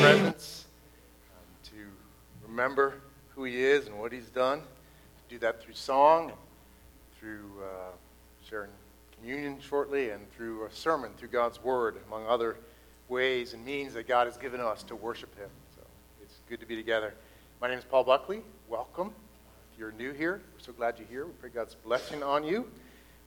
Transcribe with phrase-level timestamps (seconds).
[0.00, 0.66] presence,
[1.30, 1.76] um, to
[2.48, 2.94] remember
[3.34, 4.62] who he is and what he's done.
[5.28, 6.32] Do that through song,
[7.18, 7.92] through uh,
[8.48, 8.70] sharing
[9.16, 12.56] communion shortly, and through a sermon, through God's word, among other
[13.08, 15.50] ways and means that God has given us to worship him.
[15.76, 15.82] So
[16.22, 17.14] it's good to be together.
[17.60, 18.42] My name is Paul Buckley.
[18.68, 19.12] Welcome.
[19.72, 21.26] If you're new here, we're so glad you're here.
[21.26, 22.70] We pray God's blessing on you.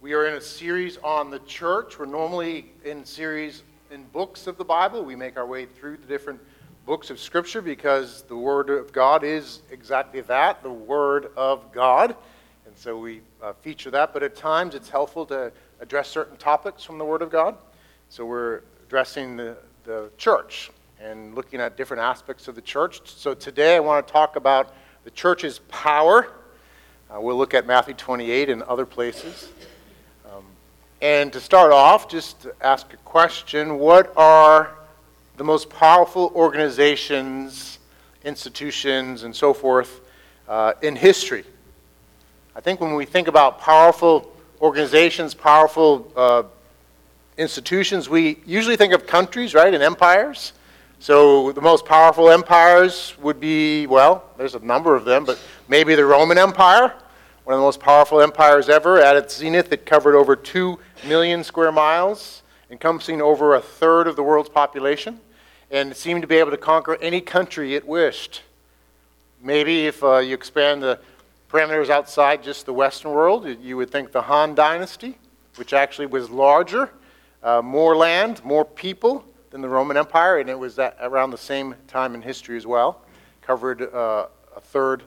[0.05, 1.97] We are in a series on the church.
[1.97, 5.03] We're normally in series in books of the Bible.
[5.03, 6.39] We make our way through the different
[6.85, 12.15] books of Scripture because the Word of God is exactly that the Word of God.
[12.67, 16.83] And so we uh, feature that, but at times it's helpful to address certain topics
[16.83, 17.57] from the Word of God.
[18.09, 20.69] So we're addressing the, the church
[21.01, 23.01] and looking at different aspects of the church.
[23.05, 24.71] So today I want to talk about
[25.03, 26.31] the church's power.
[27.09, 29.49] Uh, we'll look at Matthew 28 and other places.
[31.05, 34.71] And to start off, just to ask a question what are
[35.37, 37.77] the most powerful organizations,
[38.23, 40.01] institutions, and so forth
[40.47, 41.43] uh, in history.
[42.55, 46.41] I think when we think about powerful organizations, powerful uh,
[47.37, 50.53] institutions, we usually think of countries, right, and empires.
[50.97, 55.93] So the most powerful empires would be, well, there's a number of them, but maybe
[55.93, 56.95] the Roman Empire,
[57.45, 58.99] one of the most powerful empires ever.
[58.99, 64.15] At its zenith, it covered over 2 million square miles, encompassing over a third of
[64.15, 65.19] the world's population
[65.69, 68.41] and seemed to be able to conquer any country it wished.
[69.41, 70.99] Maybe if uh, you expand the
[71.47, 75.15] parameters outside just the Western world, you would think the Han Dynasty,
[75.57, 76.89] which actually was larger,
[77.43, 81.75] uh, more land, more people than the Roman Empire, and it was around the same
[81.87, 83.01] time in history as well.
[83.43, 85.03] Covered uh, a third,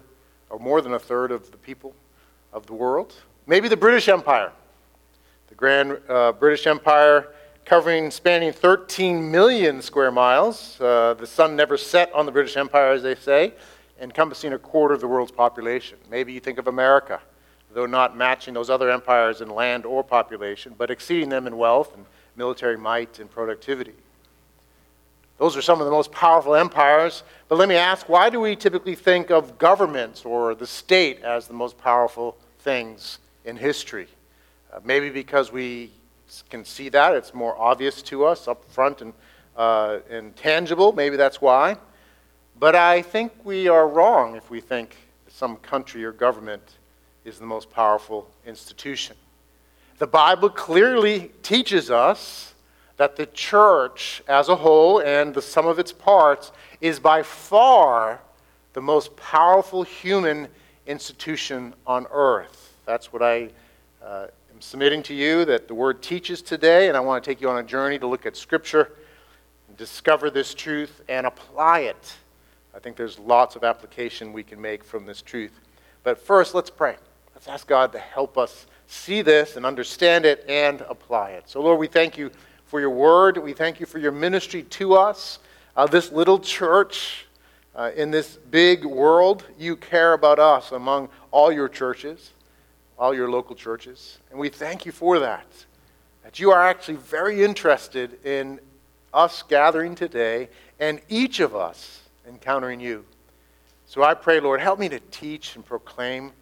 [0.51, 1.97] or more than a third, of the people
[2.53, 3.15] of the world.
[3.47, 4.53] Maybe the British Empire.
[5.49, 7.33] The Grand uh, British Empire
[7.65, 10.81] covering, spanning 13 million square miles.
[10.81, 13.53] Uh, the sun never set on the British Empire, as they say,
[14.01, 15.99] encompassing a quarter of the world's population.
[16.11, 17.21] Maybe you think of America,
[17.75, 21.95] though not matching those other empires in land or population, but exceeding them in wealth
[21.95, 23.95] and military might and productivity.
[25.39, 27.23] Those are some of the most powerful empires.
[27.49, 31.47] But let me ask why do we typically think of governments or the state as
[31.47, 34.09] the most powerful things in history?
[34.73, 35.93] Uh, maybe because we
[36.51, 37.15] can see that.
[37.15, 39.13] It's more obvious to us up front and,
[39.57, 40.93] uh, and tangible.
[40.93, 41.77] Maybe that's why.
[42.59, 44.97] But I think we are wrong if we think
[45.29, 46.79] some country or government
[47.25, 49.17] is the most powerful institution.
[49.99, 52.55] The Bible clearly teaches us
[52.99, 58.21] that the church as a whole and the sum of its parts is by far
[58.75, 60.49] the most powerful human
[60.87, 62.77] institution on earth.
[62.85, 63.51] That's what I
[64.05, 64.27] uh,
[64.59, 67.49] I'm submitting to you that the Word teaches today, and I want to take you
[67.49, 68.91] on a journey to look at Scripture,
[69.77, 72.17] discover this truth, and apply it.
[72.75, 75.53] I think there's lots of application we can make from this truth.
[76.03, 76.97] But first, let's pray.
[77.35, 81.45] Let's ask God to help us see this and understand it and apply it.
[81.47, 82.33] So, Lord, we thank you
[82.69, 83.37] for your word.
[83.37, 85.41] We thank you for your ministry to us.
[85.77, 87.27] Uh, this little church
[87.75, 92.33] uh, in this big world, you care about us among all your churches
[92.99, 94.19] all your local churches.
[94.31, 95.47] And we thank you for that.
[96.25, 98.61] That you are actually very interested in
[99.15, 100.49] us gathering today
[100.81, 103.05] and each of us encountering you.
[103.87, 106.33] So I pray, Lord, help me to teach and proclaim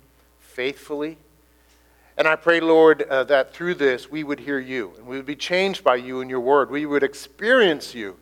[0.40, 1.18] faithfully.
[2.18, 5.26] And I pray, Lord, uh, that through this we would hear you and we would
[5.26, 6.70] be changed by you and your word.
[6.70, 8.16] We would experience you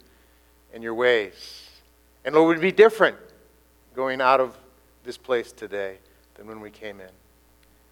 [0.72, 1.71] in your ways.
[2.25, 3.16] And Lord, we'd be different
[3.94, 4.56] going out of
[5.04, 5.99] this place today
[6.34, 7.10] than when we came in.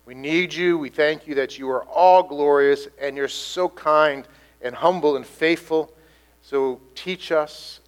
[0.04, 0.76] We need you.
[0.78, 4.26] We thank you that you are all glorious and you're so kind
[4.60, 5.92] and humble and faithful.
[6.42, 7.78] So teach us,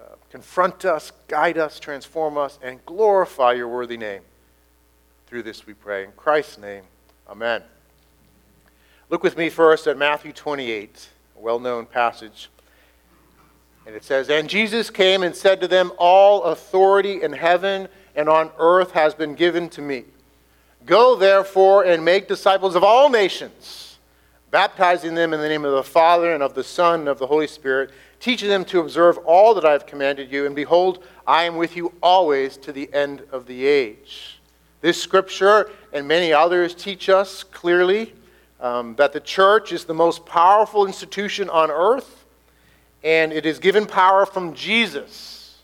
[0.00, 4.22] uh, confront us, guide us, transform us, and glorify your worthy name.
[5.28, 6.04] Through this we pray.
[6.04, 6.82] In Christ's name,
[7.30, 7.62] amen.
[9.08, 12.50] Look with me first at Matthew 28, a well known passage.
[13.86, 18.28] And it says, And Jesus came and said to them, All authority in heaven and
[18.28, 20.04] on earth has been given to me.
[20.84, 23.98] Go, therefore, and make disciples of all nations,
[24.50, 27.26] baptizing them in the name of the Father, and of the Son, and of the
[27.26, 30.46] Holy Spirit, teaching them to observe all that I have commanded you.
[30.46, 34.35] And behold, I am with you always to the end of the age.
[34.86, 38.14] This scripture and many others teach us clearly
[38.60, 42.24] um, that the church is the most powerful institution on earth,
[43.02, 45.58] and it is given power from Jesus.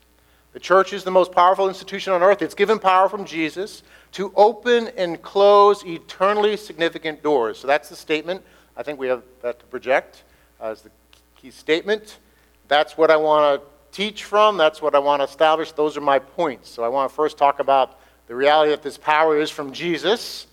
[0.54, 2.42] The church is the most powerful institution on earth.
[2.42, 7.58] It's given power from Jesus to open and close eternally significant doors.
[7.58, 8.42] So that's the statement.
[8.76, 10.24] I think we have that to project
[10.60, 10.90] as the
[11.36, 12.18] key statement.
[12.66, 14.56] That's what I want to teach from.
[14.56, 15.70] That's what I want to establish.
[15.70, 16.68] Those are my points.
[16.68, 18.00] So I want to first talk about
[18.32, 20.46] the reality that this power is from Jesus.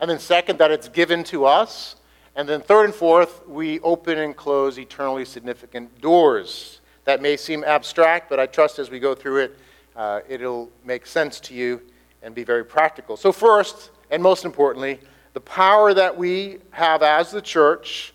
[0.00, 1.96] And then, second, that it's given to us.
[2.34, 6.80] And then, third and fourth, we open and close eternally significant doors.
[7.04, 9.58] That may seem abstract, but I trust as we go through it,
[9.94, 11.82] uh, it'll make sense to you
[12.22, 13.18] and be very practical.
[13.18, 14.98] So, first, and most importantly,
[15.34, 18.14] the power that we have as the church,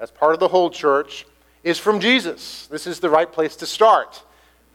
[0.00, 1.26] as part of the whole church,
[1.62, 2.68] is from Jesus.
[2.68, 4.22] This is the right place to start.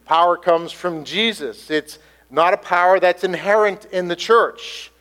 [0.06, 1.72] Power comes from Jesus.
[1.72, 1.98] It's
[2.32, 4.92] not a power that's inherent in the church.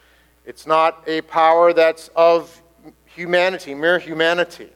[0.45, 2.61] It's not a power that's of
[3.05, 4.71] humanity, mere humanity.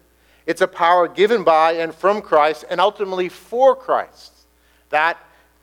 [0.46, 4.32] It's a power given by and from Christ and ultimately for Christ.
[4.90, 5.18] That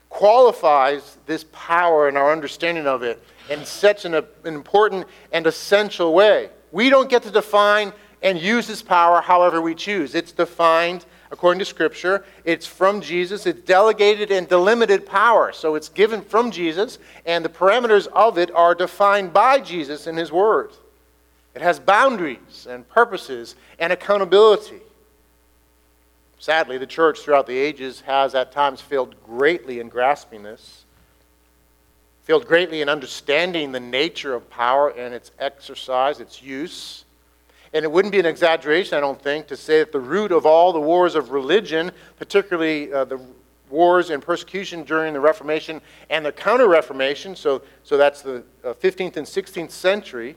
[0.08, 5.46] qualifies this power and our understanding of it in such an, uh, an important and
[5.46, 6.50] essential way.
[6.70, 7.92] We don't get to define
[8.22, 10.14] and use this power however we choose.
[10.14, 12.24] It's defined according to Scripture.
[12.44, 13.46] It's from Jesus.
[13.46, 15.50] It's delegated and delimited power.
[15.52, 20.16] So it's given from Jesus, and the parameters of it are defined by Jesus in
[20.16, 20.70] His Word.
[21.54, 24.80] It has boundaries and purposes and accountability.
[26.38, 30.84] Sadly, the church throughout the ages has at times failed greatly in grasping this,
[32.24, 37.04] failed greatly in understanding the nature of power and its exercise, its use.
[37.74, 40.44] And it wouldn't be an exaggeration, I don't think, to say that the root of
[40.44, 43.20] all the wars of religion, particularly uh, the
[43.70, 45.80] wars and persecution during the Reformation
[46.10, 50.36] and the Counter Reformation, so, so that's the uh, 15th and 16th century,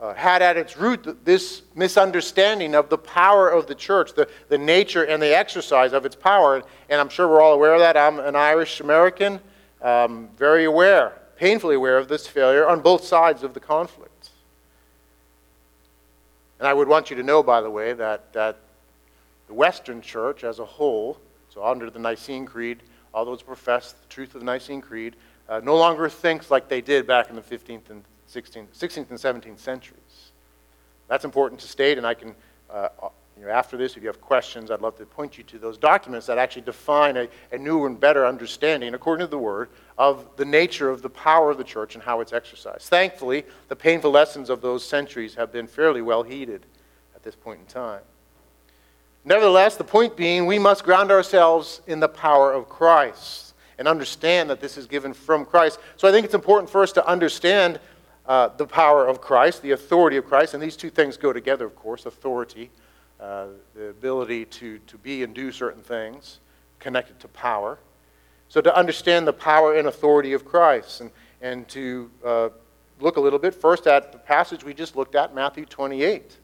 [0.00, 4.58] uh, had at its root this misunderstanding of the power of the church, the, the
[4.58, 6.62] nature and the exercise of its power.
[6.88, 7.96] And I'm sure we're all aware of that.
[7.96, 9.40] I'm an Irish American,
[9.82, 14.07] um, very aware, painfully aware of this failure on both sides of the conflict.
[16.58, 18.58] And I would want you to know, by the way, that, that
[19.46, 21.18] the Western church as a whole,
[21.48, 22.82] so under the Nicene Creed,
[23.14, 25.16] all those profess the truth of the Nicene Creed,
[25.48, 29.18] uh, no longer thinks like they did back in the 15th and 16th, 16th and
[29.18, 30.32] 17th centuries.
[31.08, 32.34] That's important to state, and I can,
[32.70, 32.88] uh,
[33.38, 35.78] you know, after this, if you have questions, I'd love to point you to those
[35.78, 40.24] documents that actually define a, a new and better understanding, according to the Word, of
[40.36, 42.82] the nature of the power of the church and how it's exercised.
[42.82, 46.64] Thankfully, the painful lessons of those centuries have been fairly well heeded
[47.16, 48.00] at this point in time.
[49.24, 54.48] Nevertheless, the point being, we must ground ourselves in the power of Christ and understand
[54.50, 55.80] that this is given from Christ.
[55.96, 57.80] So I think it's important for us to understand
[58.26, 61.66] uh, the power of Christ, the authority of Christ, and these two things go together,
[61.66, 62.70] of course authority,
[63.20, 66.38] uh, the ability to, to be and do certain things,
[66.78, 67.78] connected to power.
[68.48, 71.10] So, to understand the power and authority of Christ, and,
[71.42, 72.48] and to uh,
[73.00, 76.36] look a little bit first at the passage we just looked at, Matthew 28.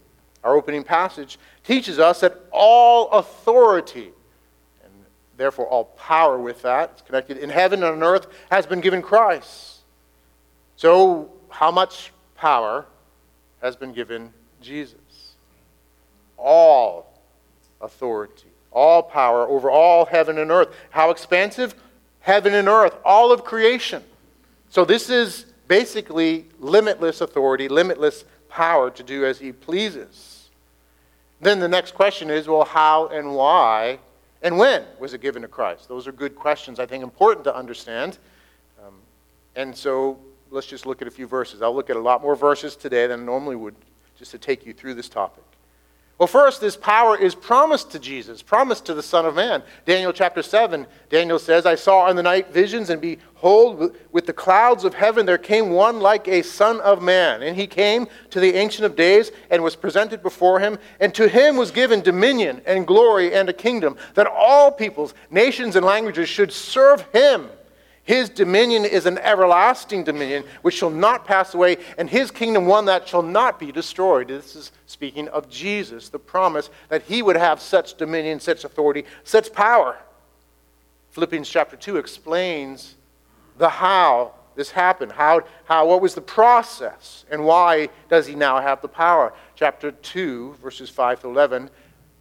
[0.43, 4.11] Our opening passage teaches us that all authority,
[4.83, 4.93] and
[5.39, 9.01] therefore all power with that, it's connected in heaven and on earth, has been given
[9.01, 9.79] Christ.
[10.77, 12.85] So, how much power
[13.63, 14.99] has been given Jesus?
[16.37, 17.19] All
[17.81, 20.75] authority, all power over all heaven and earth.
[20.91, 21.75] How expansive?
[22.25, 24.03] Heaven and earth, all of creation.
[24.71, 30.49] So this is basically limitless authority, limitless power to do as he pleases.
[31.43, 33.99] Then the next question is well, how and why
[34.41, 35.87] and when was it given to Christ?
[35.87, 38.17] Those are good questions, I think, important to understand.
[38.83, 38.95] Um,
[39.55, 40.19] and so
[40.51, 41.61] let's just look at a few verses.
[41.61, 43.75] I'll look at a lot more verses today than I normally would
[44.19, 45.45] just to take you through this topic.
[46.17, 49.65] Well, first, this power is promised to Jesus, promised to the Son of Man.
[49.85, 54.33] Daniel chapter 7, Daniel says, I saw in the night visions, and behold, with the
[54.33, 57.43] clouds of heaven there came one like a Son of Man.
[57.43, 60.79] And he came to the Ancient of Days and was presented before him.
[61.01, 65.75] And to him was given dominion and glory and a kingdom, that all peoples, nations,
[65.75, 67.49] and languages should serve him.
[68.05, 72.85] His dominion is an everlasting dominion which shall not pass away, and his kingdom one
[72.85, 74.29] that shall not be destroyed.
[74.29, 79.07] This is speaking of Jesus, the promise that he would have such dominion, such authority,
[79.25, 79.97] such power.
[81.13, 82.97] Philippians chapter 2 explains
[83.57, 85.13] the how this happened.
[85.13, 89.33] How, how, what was the process, and why does he now have the power?
[89.55, 91.71] Chapter 2, verses 5 to 11,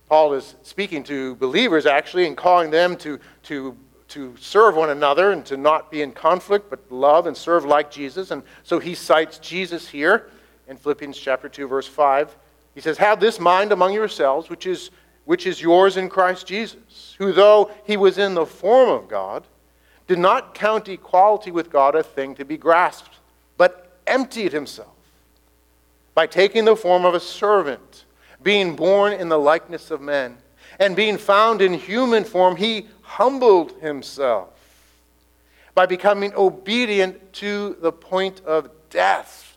[0.07, 3.75] Paul is speaking to believers actually and calling them to, to
[4.13, 7.89] to serve one another and to not be in conflict, but love and serve like
[7.89, 8.29] Jesus.
[8.29, 10.29] And so he cites Jesus here
[10.67, 12.35] in Philippians chapter 2, verse 5.
[12.75, 14.91] He says, Have this mind among yourselves, which is,
[15.25, 19.45] which is yours in Christ Jesus, who, though he was in the form of God,
[20.07, 23.15] did not count equality with God a thing to be grasped,
[23.57, 24.89] but emptied himself
[26.13, 28.05] by taking the form of a servant
[28.43, 30.37] being born in the likeness of men,
[30.79, 34.49] and being found in human form, he humbled himself
[35.75, 39.55] by becoming obedient to the point of death,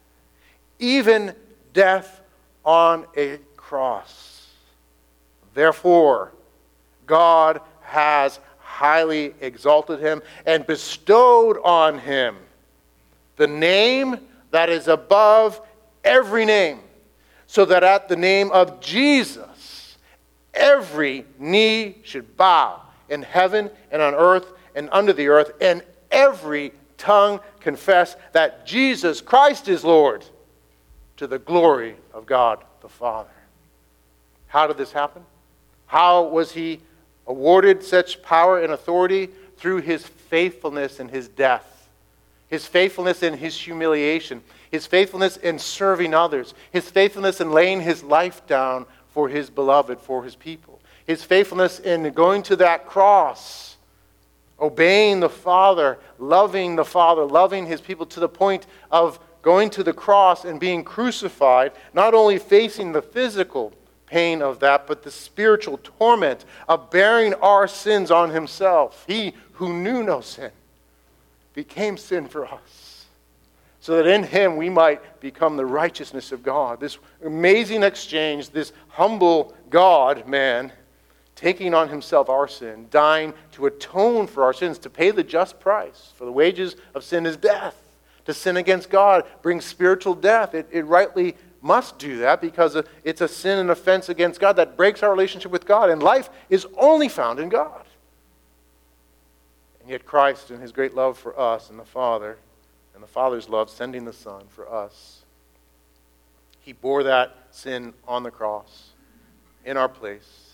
[0.79, 1.35] even
[1.73, 2.21] death
[2.67, 4.49] on a cross.
[5.55, 6.33] Therefore,
[7.07, 12.37] God has highly exalted him and bestowed on him
[13.37, 14.19] the name
[14.51, 15.63] that is above
[16.05, 16.81] every name,
[17.47, 19.97] so that at the name of Jesus,
[20.53, 26.73] every knee should bow in heaven and on earth and under the earth, and every
[26.99, 30.25] tongue confess that Jesus Christ is Lord
[31.17, 33.31] to the glory of God the Father.
[34.49, 35.23] How did this happen?
[35.87, 36.81] How was he
[37.27, 39.31] awarded such power and authority?
[39.57, 41.89] Through his faithfulness in his death,
[42.49, 48.03] his faithfulness in his humiliation, his faithfulness in serving others, his faithfulness in laying his
[48.03, 50.76] life down for his beloved, for his people,
[51.07, 53.77] his faithfulness in going to that cross,
[54.61, 59.85] obeying the Father, loving the Father, loving his people to the point of going to
[59.85, 63.73] the cross and being crucified, not only facing the physical
[64.07, 69.05] pain of that, but the spiritual torment of bearing our sins on himself.
[69.07, 70.51] He who knew no sin
[71.55, 73.07] became sin for us,
[73.81, 76.81] so that in him we might become the righteousness of God.
[76.81, 80.73] This amazing exchange, this humble God man
[81.37, 85.61] taking on himself our sin, dying to atone for our sins, to pay the just
[85.61, 86.13] price.
[86.17, 87.77] For the wages of sin is death.
[88.25, 90.55] To sin against God brings spiritual death.
[90.55, 94.77] It, it rightly must do that because it's a sin and offense against God that
[94.77, 95.91] breaks our relationship with God.
[95.91, 97.85] And life is only found in God.
[99.81, 102.39] And yet, Christ, in his great love for us and the Father,
[102.95, 105.23] and the Father's love, sending the Son for us,
[106.61, 108.89] he bore that sin on the cross
[109.65, 110.46] in our place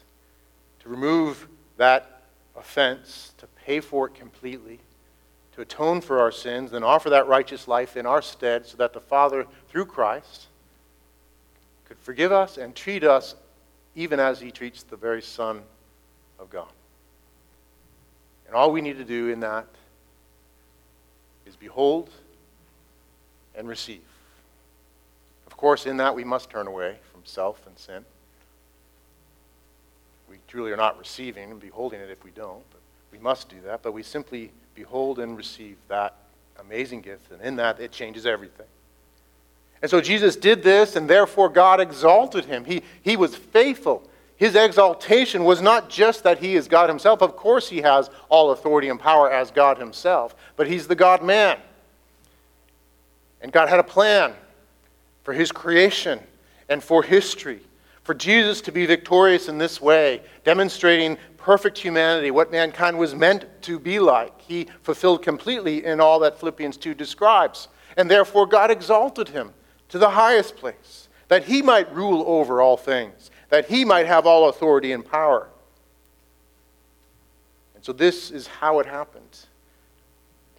[0.83, 2.23] to remove that
[2.57, 4.81] offense, to pay for it completely,
[5.55, 8.93] to atone for our sins, then offer that righteous life in our stead so that
[8.93, 10.47] the Father, through Christ,
[11.87, 13.35] could forgive us and treat us
[13.95, 15.63] even as he treats the very Son
[16.39, 16.69] of God.
[18.47, 19.67] And all we need to do in that
[21.47, 22.11] is behold
[23.55, 24.03] and receive.
[25.47, 28.05] Of course, in that we must turn away from self and sin.
[30.33, 32.81] We truly are not receiving and beholding it if we don't, but
[33.13, 33.83] we must do that.
[33.83, 36.15] But we simply behold and receive that
[36.59, 38.67] amazing gift, and in that it changes everything.
[39.83, 42.65] And so Jesus did this, and therefore God exalted him.
[42.65, 44.09] He, he was faithful.
[44.37, 47.21] His exaltation was not just that he is God himself.
[47.21, 51.23] Of course, he has all authority and power as God himself, but he's the God
[51.23, 51.59] man.
[53.43, 54.33] And God had a plan
[55.25, 56.21] for his creation
[56.71, 57.61] and for history,
[58.03, 63.47] for Jesus to be victorious in this way, demonstrating perfect humanity, what mankind was meant
[63.63, 64.41] to be like.
[64.41, 67.69] He fulfilled completely in all that Philippians 2 describes.
[67.97, 69.53] And therefore, God exalted him
[69.89, 74.27] to the highest place, that he might rule over all things, that he might have
[74.27, 75.49] all authority and power.
[77.75, 79.47] And so this is how it happened.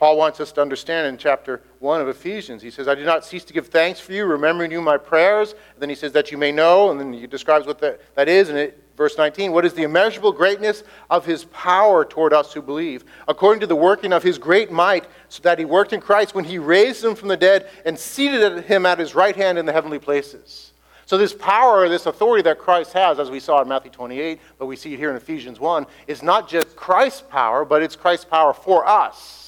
[0.04, 2.62] Paul wants us to understand in chapter 1 of Ephesians.
[2.62, 5.52] He says, I do not cease to give thanks for you, remembering you my prayers.
[5.52, 8.28] And then he says, that you may know, and then he describes what that, that
[8.28, 12.52] is, and it Verse 19, what is the immeasurable greatness of his power toward us
[12.52, 16.02] who believe, according to the working of his great might, so that he worked in
[16.02, 19.58] Christ when he raised him from the dead and seated him at his right hand
[19.58, 20.74] in the heavenly places.
[21.06, 24.66] So, this power, this authority that Christ has, as we saw in Matthew 28, but
[24.66, 28.26] we see it here in Ephesians 1, is not just Christ's power, but it's Christ's
[28.26, 29.43] power for us.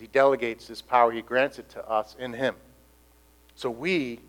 [0.00, 2.54] He delegates this power, he grants it to us in him.
[3.54, 4.20] So, we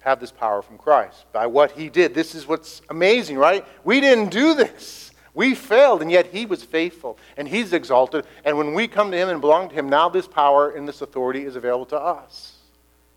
[0.00, 2.12] have this power from Christ by what he did.
[2.12, 3.64] This is what's amazing, right?
[3.84, 5.10] We didn't do this.
[5.32, 8.26] We failed, and yet he was faithful, and he's exalted.
[8.44, 11.00] And when we come to him and belong to him, now this power and this
[11.00, 12.58] authority is available to us.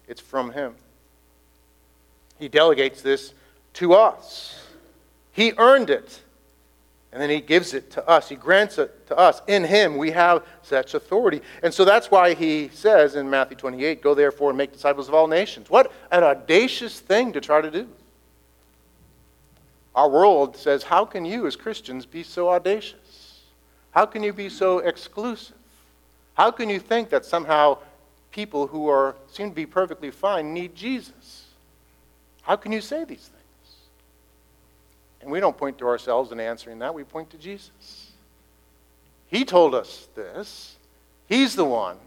[0.07, 0.73] It's from him.
[2.39, 3.33] He delegates this
[3.73, 4.63] to us.
[5.33, 6.21] He earned it.
[7.11, 8.27] And then he gives it to us.
[8.27, 9.41] He grants it to us.
[9.47, 11.41] In him, we have such authority.
[11.63, 15.13] And so that's why he says in Matthew 28 Go therefore and make disciples of
[15.13, 15.69] all nations.
[15.69, 17.87] What an audacious thing to try to do.
[19.95, 23.41] Our world says, How can you, as Christians, be so audacious?
[23.91, 25.55] How can you be so exclusive?
[26.35, 27.79] How can you think that somehow
[28.29, 31.47] people who are, seem to be perfectly fine need Jesus?
[32.43, 33.36] How can you say these things?
[35.21, 38.11] And we don't point to ourselves in answering that, we point to Jesus.
[39.27, 40.77] He told us this.
[41.27, 41.97] He's the one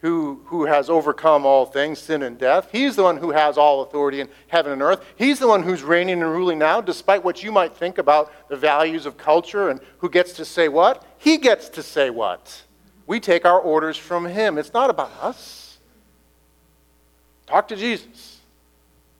[0.00, 2.68] who, who has overcome all things, sin and death.
[2.72, 5.04] He's the one who has all authority in heaven and earth.
[5.16, 8.56] He's the one who's reigning and ruling now, despite what you might think about the
[8.56, 11.04] values of culture and who gets to say what.
[11.16, 12.64] He gets to say what.
[13.06, 14.58] We take our orders from him.
[14.58, 15.78] It's not about us.
[17.46, 18.40] Talk to Jesus.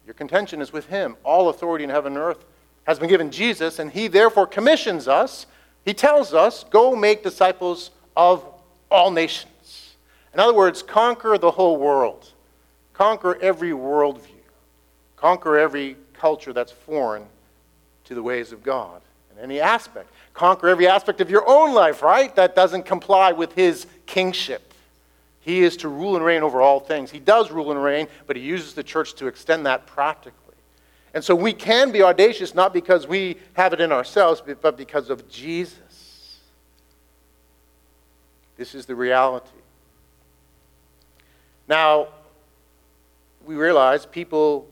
[0.07, 1.17] Your contention is with him.
[1.25, 2.45] All authority in heaven and earth
[2.85, 5.47] has been given Jesus, and he therefore commissions us.
[5.85, 8.45] He tells us, go make disciples of
[8.91, 9.97] all nations.
[10.33, 12.33] In other words, conquer the whole world,
[12.93, 14.43] conquer every worldview,
[15.17, 17.27] conquer every culture that's foreign
[18.05, 19.01] to the ways of God
[19.33, 20.11] in any aspect.
[20.33, 22.35] Conquer every aspect of your own life, right?
[22.35, 24.75] That doesn't comply with his kingship.
[25.41, 27.11] He is to rule and reign over all things.
[27.11, 30.44] He does rule and reign, but he uses the church to extend that practically.
[31.15, 35.11] And so we can be audacious not because we have it in ourselves, but because
[35.11, 36.41] of Jesus.
[38.57, 39.49] This is the reality.
[41.69, 42.09] Now,
[43.47, 44.67] we realize people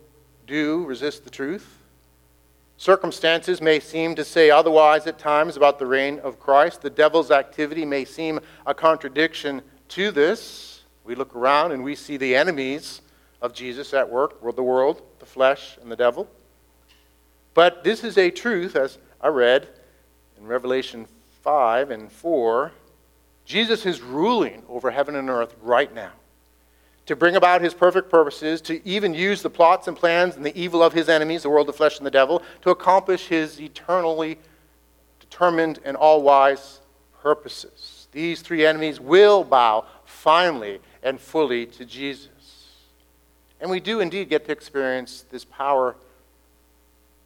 [0.46, 1.78] do resist the truth.
[2.76, 6.82] Circumstances may seem to say otherwise at times about the reign of Christ.
[6.82, 10.82] The devil's activity may seem a contradiction to this.
[11.04, 13.00] We look around and we see the enemies
[13.42, 16.26] of Jesus at work the world, the flesh, and the devil.
[17.52, 19.68] But this is a truth, as I read
[20.38, 21.06] in Revelation
[21.42, 22.72] 5 and 4.
[23.44, 26.12] Jesus is ruling over heaven and earth right now
[27.06, 30.56] to bring about his perfect purposes, to even use the plots and plans and the
[30.58, 34.38] evil of his enemies, the world, the flesh, and the devil, to accomplish his eternally
[35.18, 36.80] determined and all wise
[37.20, 38.06] purposes.
[38.12, 42.61] These three enemies will bow finally and fully to Jesus.
[43.62, 45.94] And we do indeed get to experience this power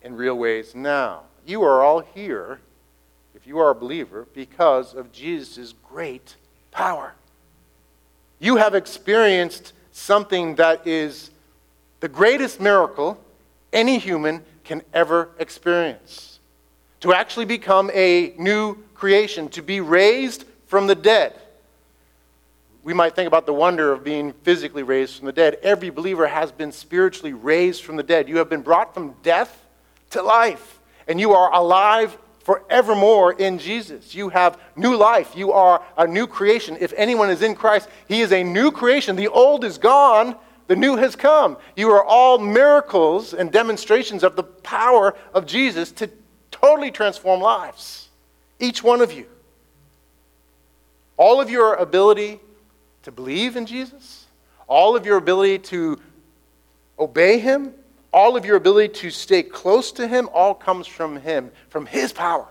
[0.02, 1.22] in real ways now.
[1.46, 2.60] You are all here,
[3.34, 6.36] if you are a believer, because of Jesus' great
[6.70, 7.14] power.
[8.38, 11.30] You have experienced something that is
[12.00, 13.18] the greatest miracle
[13.72, 16.38] any human can ever experience.
[17.00, 21.32] To actually become a new creation, to be raised from the dead.
[22.86, 25.58] We might think about the wonder of being physically raised from the dead.
[25.60, 28.28] Every believer has been spiritually raised from the dead.
[28.28, 29.66] You have been brought from death
[30.10, 34.14] to life, and you are alive forevermore in Jesus.
[34.14, 35.34] You have new life.
[35.34, 36.76] You are a new creation.
[36.78, 39.16] If anyone is in Christ, he is a new creation.
[39.16, 40.36] The old is gone,
[40.68, 41.56] the new has come.
[41.74, 46.08] You are all miracles and demonstrations of the power of Jesus to
[46.52, 48.10] totally transform lives.
[48.60, 49.26] Each one of you.
[51.16, 52.38] All of your ability
[53.06, 54.26] to believe in Jesus,
[54.66, 55.96] all of your ability to
[56.98, 57.72] obey him,
[58.12, 62.12] all of your ability to stay close to Him all comes from Him, from His
[62.12, 62.48] power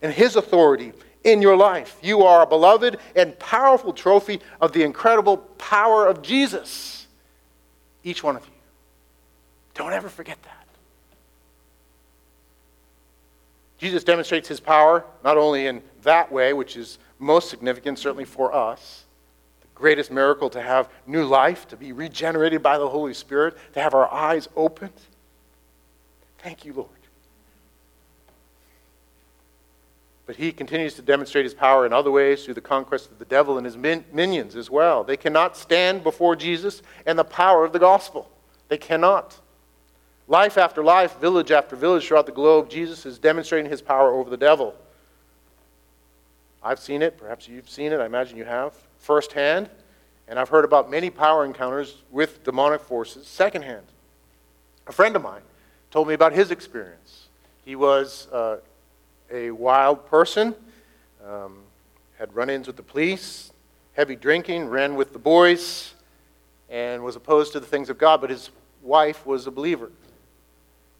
[0.00, 1.96] and His authority in your life.
[2.02, 7.06] You are a beloved and powerful trophy of the incredible power of Jesus.
[8.02, 8.52] Each one of you.
[9.74, 10.66] Don't ever forget that.
[13.78, 18.52] Jesus demonstrates his power not only in that way, which is most significant, certainly for
[18.52, 19.01] us,
[19.74, 23.94] greatest miracle to have new life, to be regenerated by the Holy Spirit, to have
[23.94, 24.92] our eyes opened.
[26.38, 26.88] Thank you, Lord.
[30.26, 33.24] But he continues to demonstrate his power in other ways through the conquest of the
[33.24, 35.02] devil and his min- minions as well.
[35.04, 38.30] They cannot stand before Jesus and the power of the gospel.
[38.68, 39.38] They cannot.
[40.28, 44.30] Life after life, village after village throughout the globe, Jesus is demonstrating his power over
[44.30, 44.74] the devil.
[46.62, 47.18] I've seen it.
[47.18, 47.98] Perhaps you've seen it.
[47.98, 49.68] I imagine you have firsthand.
[50.28, 53.84] And I've heard about many power encounters with demonic forces secondhand.
[54.86, 55.42] A friend of mine
[55.90, 57.28] told me about his experience.
[57.64, 58.58] He was uh,
[59.30, 60.54] a wild person,
[61.26, 61.58] um,
[62.18, 63.52] had run ins with the police,
[63.92, 65.94] heavy drinking, ran with the boys,
[66.70, 69.90] and was opposed to the things of God, but his wife was a believer.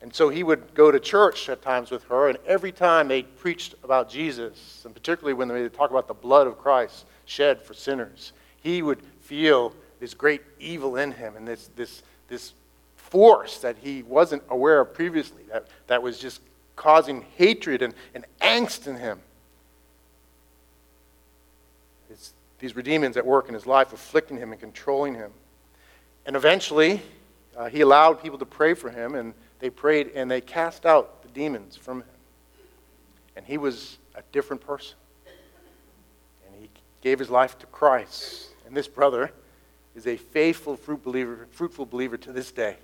[0.02, 3.22] And so he would go to church at times with her, and every time they
[3.22, 7.74] preached about Jesus, and particularly when they talk about the blood of Christ shed for
[7.74, 8.32] sinners,
[8.62, 12.52] he would feel this great evil in him and this, this, this
[12.96, 16.40] force that he wasn't aware of previously, that, that was just
[16.76, 19.20] causing hatred and, and angst in him.
[22.10, 25.32] It's these demons at work in his life, afflicting him and controlling him.
[26.26, 27.02] And eventually,
[27.56, 31.22] uh, he allowed people to pray for him, and they prayed and they cast out
[31.22, 32.06] the demons from him.
[33.36, 34.96] And he was a different person.
[37.02, 38.48] And gave his life to Christ.
[38.66, 39.32] And this brother
[39.94, 42.76] is a faithful, fruit believer, fruitful believer to this day.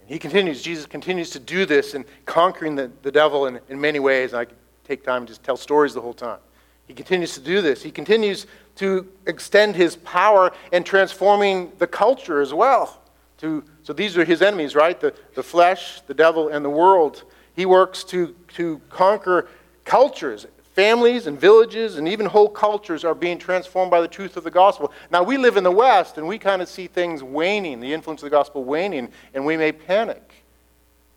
[0.00, 3.80] And he continues, Jesus continues to do this in conquering the, the devil in, in
[3.80, 4.32] many ways.
[4.32, 6.38] I could take time and just tell stories the whole time.
[6.86, 7.82] He continues to do this.
[7.82, 13.02] He continues to extend his power and transforming the culture as well.
[13.38, 14.98] To, so these are his enemies, right?
[14.98, 17.24] The, the flesh, the devil, and the world.
[17.54, 19.48] He works to, to conquer
[19.84, 20.46] cultures.
[20.76, 24.50] Families and villages and even whole cultures are being transformed by the truth of the
[24.50, 24.92] gospel.
[25.10, 28.22] Now, we live in the West and we kind of see things waning, the influence
[28.22, 30.44] of the gospel waning, and we may panic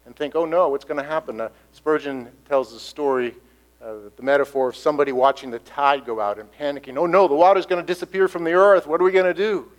[0.06, 1.42] and think, oh no, what's going to happen?
[1.42, 3.36] Uh, Spurgeon tells the story,
[3.84, 6.96] uh, the metaphor of somebody watching the tide go out and panicking.
[6.96, 8.88] Oh no, the water's going to disappear from the earth.
[8.88, 9.70] What are we going to do?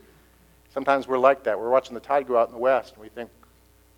[0.75, 1.59] Sometimes we're like that.
[1.59, 3.31] We're watching the tide go out in the West and we think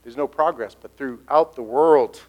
[0.04, 0.76] there's no progress.
[0.80, 2.22] But throughout the world,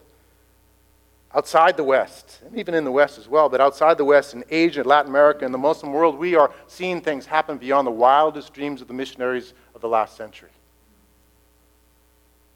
[1.35, 4.43] outside the West, and even in the West as well, but outside the West, in
[4.49, 8.53] Asia, Latin America, and the Muslim world, we are seeing things happen beyond the wildest
[8.53, 10.49] dreams of the missionaries of the last century.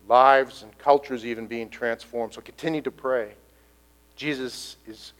[0.07, 2.33] Lives and cultures even being transformed.
[2.33, 3.33] So continue to pray.
[4.15, 5.13] Jesus is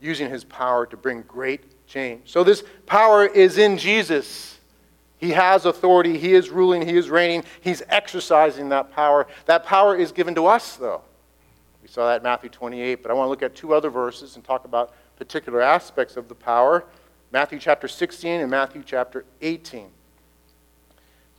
[0.00, 2.22] using his power to bring great change.
[2.26, 4.58] So this power is in Jesus.
[5.16, 6.18] He has authority.
[6.18, 6.86] He is ruling.
[6.86, 7.44] He is reigning.
[7.62, 9.26] He's exercising that power.
[9.46, 11.00] That power is given to us, though.
[11.84, 14.36] We saw that in Matthew 28, but I want to look at two other verses
[14.36, 16.84] and talk about particular aspects of the power
[17.30, 19.88] Matthew chapter 16 and Matthew chapter 18.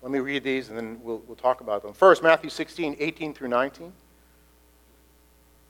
[0.03, 1.93] Let me read these and then we'll, we'll talk about them.
[1.93, 3.93] First, Matthew 16, 18 through 19.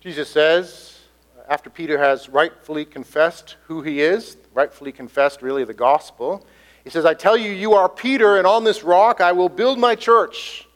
[0.02, 1.00] Jesus says,
[1.38, 6.46] uh, after Peter has rightfully confessed who he is, rightfully confessed really the gospel,
[6.84, 9.78] he says, I tell you, you are Peter, and on this rock I will build
[9.78, 10.68] my church,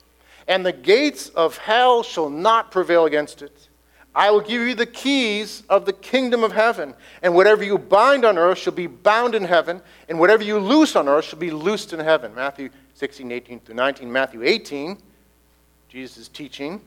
[0.48, 3.69] and the gates of hell shall not prevail against it.
[4.20, 6.94] I will give you the keys of the kingdom of heaven.
[7.22, 10.98] And whatever you bind on earth shall be bound in heaven, and whatever you loose
[10.98, 12.36] on earth shall be loosed in heaven.
[12.36, 14.12] Matthew 16, 18 through 19.
[14.12, 14.98] Matthew 18,
[15.88, 16.82] Jesus is teaching.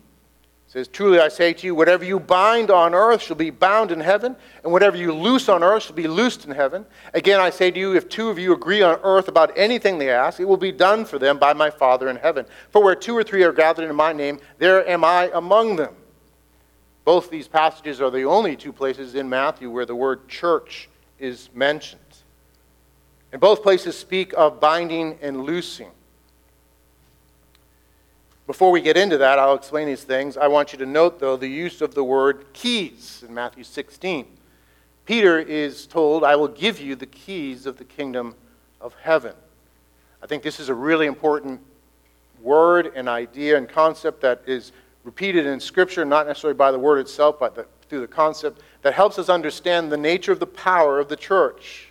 [0.67, 4.01] says, Truly I say to you, whatever you bind on earth shall be bound in
[4.01, 6.85] heaven, and whatever you loose on earth shall be loosed in heaven.
[7.15, 10.11] Again, I say to you, if two of you agree on earth about anything they
[10.11, 12.45] ask, it will be done for them by my Father in heaven.
[12.69, 15.95] For where two or three are gathered in my name, there am I among them.
[17.05, 20.89] Both these passages are the only two places in Matthew where the word church
[21.19, 22.01] is mentioned.
[23.33, 25.91] And both places speak of binding and loosing.
[28.47, 30.37] Before we get into that, I'll explain these things.
[30.37, 34.27] I want you to note, though, the use of the word keys in Matthew 16.
[35.07, 38.35] Peter is told, I will give you the keys of the kingdom
[38.81, 39.35] of heaven.
[40.23, 41.61] I think this is a really important
[42.41, 44.73] word and idea and concept that is
[45.05, 48.95] repeated in Scripture, not necessarily by the word itself, but the, through the concept that
[48.95, 51.89] helps us understand the nature of the power of the church.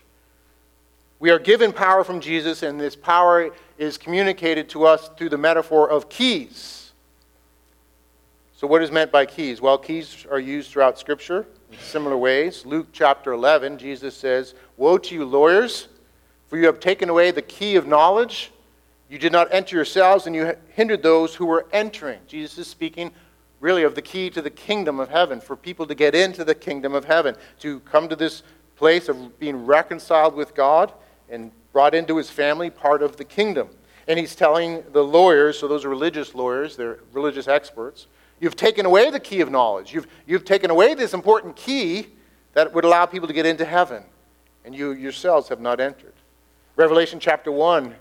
[1.20, 5.38] We are given power from Jesus, and this power is communicated to us through the
[5.38, 6.92] metaphor of keys.
[8.56, 9.62] So, what is meant by keys?
[9.62, 12.66] Well, keys are used throughout Scripture in similar ways.
[12.66, 15.88] Luke chapter 11, Jesus says, Woe to you, lawyers,
[16.48, 18.52] for you have taken away the key of knowledge.
[19.12, 22.20] You did not enter yourselves, and you hindered those who were entering.
[22.28, 23.12] Jesus is speaking
[23.60, 26.56] really of the key to the kingdom of heaven, for people to get into the
[26.56, 28.42] kingdom of heaven, to come to this
[28.78, 30.94] place of being reconciled with God
[31.30, 33.68] and brought into his family, part of the kingdom.
[34.08, 38.08] And he's telling the lawyers, so those are religious lawyers, they're religious experts,
[38.40, 39.94] you've taken away the key of knowledge.
[39.94, 42.08] You've, you've taken away this important key
[42.54, 44.04] that would allow people to get into heaven,
[44.64, 46.14] and you yourselves have not entered.
[46.78, 47.94] Revelation chapter 1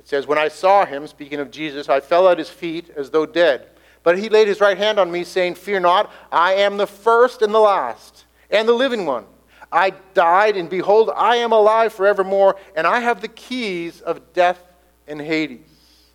[0.00, 3.10] it says, When I saw him, speaking of Jesus, I fell at his feet as
[3.10, 3.66] though dead.
[4.02, 7.42] But he laid his right hand on me, saying, Fear not, I am the first
[7.42, 9.26] and the last, and the living one.
[9.70, 14.64] I died, and behold, I am alive forevermore, and I have the keys of death
[15.06, 15.60] and Hades.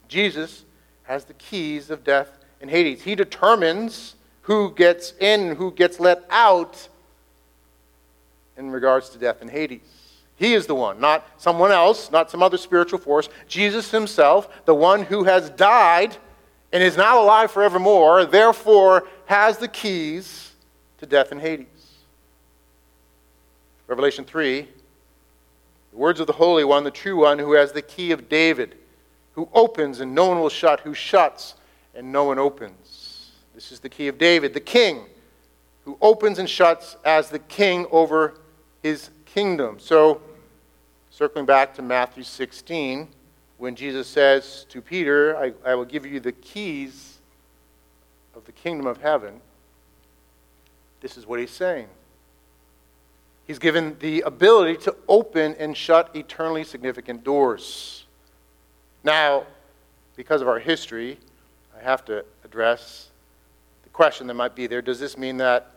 [0.08, 0.66] Jesus
[1.04, 3.04] has the keys of death and Hades.
[3.04, 6.88] He determines who gets in who gets let out
[8.58, 10.05] in regards to death and Hades.
[10.38, 13.30] He is the one, not someone else, not some other spiritual force.
[13.48, 16.18] Jesus himself, the one who has died
[16.74, 20.52] and is now alive forevermore, therefore has the keys
[20.98, 21.68] to death and Hades.
[23.88, 24.68] Revelation 3
[25.96, 28.76] the words of the Holy One, the true one, who has the key of David,
[29.32, 31.56] who opens and no one will shut, who shuts
[31.96, 33.32] and no one opens.
[33.54, 35.06] This is the key of David, the king,
[35.86, 38.34] who opens and shuts as the king over
[38.84, 39.78] his kingdom.
[39.80, 40.22] So,
[41.10, 43.10] circling back to Matthew 16,
[43.58, 47.18] when Jesus says to Peter, I, I will give you the keys
[48.34, 49.42] of the kingdom of heaven,
[51.02, 51.90] this is what he's saying.
[53.46, 58.06] He's given the ability to open and shut eternally significant doors.
[59.04, 59.44] Now,
[60.16, 61.20] because of our history,
[61.78, 63.10] I have to address
[63.84, 64.82] the question that might be there.
[64.82, 65.72] Does this mean that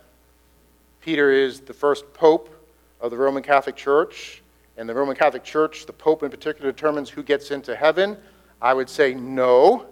[1.01, 2.55] Peter is the first pope
[3.01, 4.43] of the Roman Catholic Church,
[4.77, 8.17] and the Roman Catholic Church, the Pope in particular, determines who gets into heaven,
[8.61, 9.87] I would say no.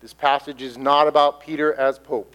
[0.00, 2.34] This passage is not about Peter as Pope,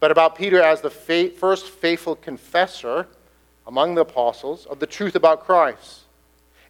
[0.00, 3.06] but about Peter as the fa- first faithful confessor
[3.66, 6.00] among the apostles of the truth about Christ,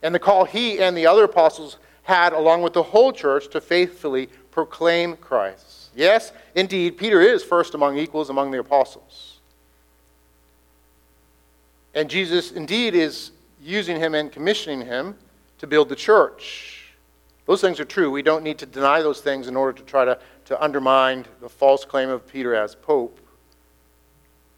[0.02, 3.60] and the call he and the other apostles had, along with the whole church, to
[3.60, 5.90] faithfully proclaim Christ.
[5.94, 9.27] Yes, indeed, Peter is first among equals among the apostles.
[11.94, 15.16] And Jesus, indeed, is using him and commissioning him
[15.58, 16.94] to build the church.
[17.46, 18.10] Those things are true.
[18.10, 21.48] We don't need to deny those things in order to try to, to undermine the
[21.48, 23.18] false claim of Peter as Pope.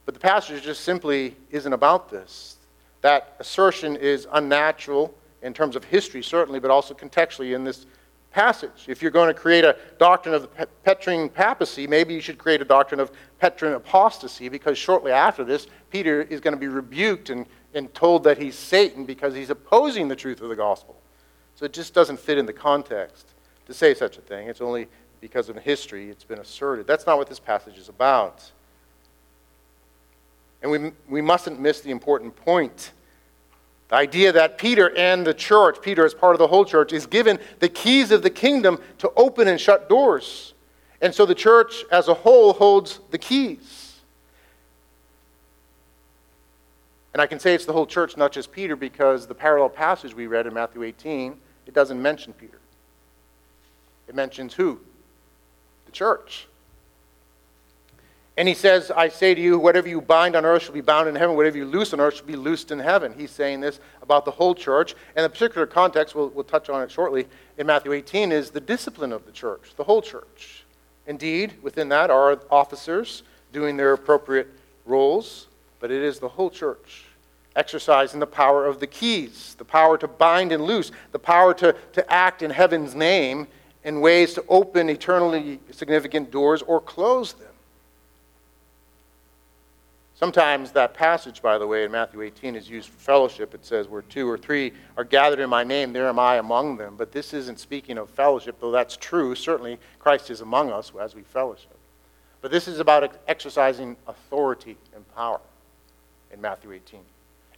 [0.04, 2.56] But the passage just simply isn't about this.
[3.02, 7.86] That assertion is unnatural in terms of history, certainly, but also contextually in this
[8.30, 8.86] passage.
[8.88, 12.60] If you're going to create a doctrine of the Petrine papacy, maybe you should create
[12.60, 17.30] a doctrine of Petrine apostasy, because shortly after this, Peter is going to be rebuked
[17.30, 20.96] and and told that he's Satan because he's opposing the truth of the gospel.
[21.54, 23.28] So it just doesn't fit in the context
[23.66, 24.48] to say such a thing.
[24.48, 24.88] It's only
[25.20, 26.86] because of history it's been asserted.
[26.86, 28.50] That's not what this passage is about.
[30.62, 32.92] And we, we mustn't miss the important point.
[33.90, 37.06] The idea that Peter and the church, Peter as part of the whole church, is
[37.06, 40.54] given the keys of the kingdom to open and shut doors.
[41.00, 43.96] And so the church as a whole holds the keys.
[47.12, 50.14] And I can say it's the whole church, not just Peter, because the parallel passage
[50.14, 52.60] we read in Matthew 18, it doesn't mention Peter.
[54.06, 54.78] It mentions who?
[55.86, 56.46] The church.
[58.36, 61.08] And he says, I say to you, whatever you bind on earth shall be bound
[61.08, 63.12] in heaven, whatever you loose on earth shall be loosed in heaven.
[63.16, 64.94] He's saying this about the whole church.
[65.16, 67.26] And the particular context, we'll, we'll touch on it shortly,
[67.58, 70.64] in Matthew 18, is the discipline of the church, the whole church.
[71.06, 74.48] Indeed, within that are officers doing their appropriate
[74.86, 75.48] roles
[75.80, 77.04] but it is the whole church
[77.56, 81.74] exercising the power of the keys, the power to bind and loose, the power to,
[81.92, 83.48] to act in heaven's name
[83.82, 87.49] in ways to open eternally significant doors or close them.
[90.20, 93.54] Sometimes that passage, by the way, in Matthew 18 is used for fellowship.
[93.54, 96.76] It says, Where two or three are gathered in my name, there am I among
[96.76, 96.96] them.
[96.98, 99.34] But this isn't speaking of fellowship, though that's true.
[99.34, 101.74] Certainly, Christ is among us as we fellowship.
[102.42, 105.40] But this is about exercising authority and power
[106.30, 107.00] in Matthew 18.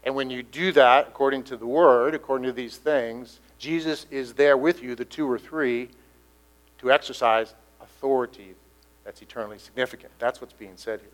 [0.04, 4.34] And when you do that, according to the word, according to these things, Jesus is
[4.34, 5.88] there with you, the two or three,
[6.78, 8.54] to exercise authority
[9.04, 10.12] that's eternally significant.
[10.20, 11.10] That's what's being said here.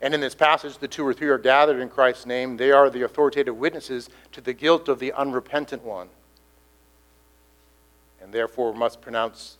[0.00, 2.56] And in this passage, the two or three are gathered in Christ's name.
[2.56, 6.08] They are the authoritative witnesses to the guilt of the unrepentant one,
[8.20, 9.56] and therefore must pronounce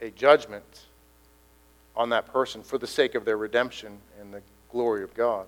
[0.00, 0.86] a judgment
[1.96, 5.46] on that person for the sake of their redemption and the glory of God.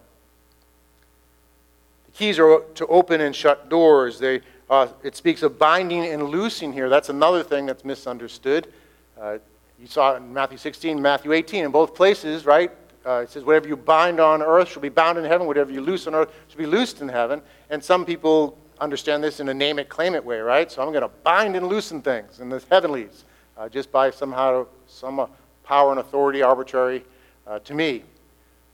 [2.06, 4.18] The keys are to open and shut doors.
[4.18, 6.88] They, uh, it speaks of binding and loosing here.
[6.88, 8.72] That's another thing that's misunderstood.
[9.20, 9.38] Uh,
[9.80, 12.70] you saw in Matthew 16, Matthew 18, in both places, right?
[13.06, 15.80] Uh, it says, Whatever you bind on earth shall be bound in heaven, whatever you
[15.80, 17.42] loose on earth shall be loosed in heaven.
[17.70, 20.70] And some people understand this in a name it, claim it way, right?
[20.70, 23.24] So I'm going to bind and loosen things in the heavenlies
[23.56, 25.26] uh, just by somehow some uh,
[25.62, 27.04] power and authority arbitrary
[27.46, 28.04] uh, to me.